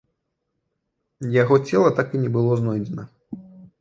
Яго 1.41 1.55
цела 1.73 1.89
так 1.99 2.07
і 2.17 2.23
не 2.23 2.31
было 2.39 2.51
знойдзена. 2.63 3.03